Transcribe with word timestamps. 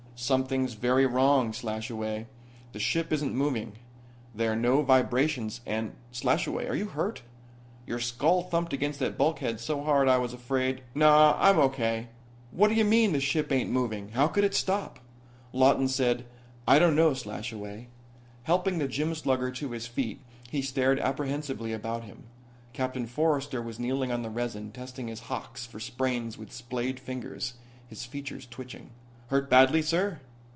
"Something's 0.13 0.73
very 0.73 1.07
wrong, 1.07 1.51
Slashaway. 1.51 2.27
The 2.73 2.79
ship 2.79 3.11
isn't 3.11 3.33
moving. 3.33 3.79
There 4.35 4.51
are 4.51 4.55
no 4.55 4.83
vibrations 4.83 5.61
and 5.65 5.93
Slashaway, 6.11 6.67
are 6.67 6.75
you 6.75 6.85
hurt? 6.85 7.23
Your 7.87 7.97
skull 7.99 8.43
thumped 8.43 8.71
against 8.71 8.99
that 8.99 9.17
bulkhead 9.17 9.59
so 9.59 9.81
hard 9.81 10.07
I 10.07 10.19
was 10.19 10.31
afraid" 10.31 10.83
"Naw, 10.93 11.35
I'm 11.41 11.57
okay. 11.57 12.09
Whatd'ya 12.55 12.83
mean, 12.85 13.13
the 13.13 13.19
ship 13.19 13.51
ain't 13.51 13.71
moving? 13.71 14.09
How 14.09 14.27
could 14.27 14.43
it 14.43 14.53
stop?" 14.53 14.99
Lawton 15.53 15.87
said. 15.87 16.23
"I 16.67 16.77
don't 16.77 16.95
know, 16.95 17.15
Slashaway." 17.15 17.87
Helping 18.43 18.77
the 18.77 18.87
gym 18.87 19.15
slugger 19.15 19.49
to 19.53 19.71
his 19.71 19.87
feet 19.87 20.21
he 20.51 20.61
stared 20.61 20.99
apprehensively 20.99 21.73
about 21.73 22.03
him. 22.03 22.25
Captain 22.73 23.07
Forrester 23.07 23.59
was 23.59 23.79
kneeling 23.79 24.11
on 24.11 24.21
the 24.21 24.29
resin 24.29 24.71
testing 24.71 25.07
his 25.07 25.21
hocks 25.31 25.65
for 25.65 25.79
sprains 25.79 26.37
with 26.37 26.51
splayed 26.53 26.99
fingers, 26.99 27.55
his 27.87 28.05
features 28.05 28.45
twitching. 28.45 28.91
"Hurt 29.27 29.49
badly, 29.49 29.81
sir?" 29.81 30.19